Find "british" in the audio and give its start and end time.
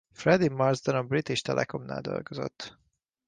1.03-1.43